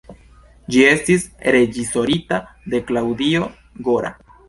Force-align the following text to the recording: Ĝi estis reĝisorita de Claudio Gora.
Ĝi 0.75 0.81
estis 0.91 1.27
reĝisorita 1.57 2.43
de 2.75 2.83
Claudio 2.91 3.55
Gora. 3.91 4.17